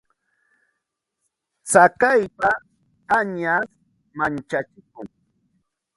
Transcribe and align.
Tsakaypa 1.67 2.49
añash 3.17 3.73
manchachikun. 4.17 5.07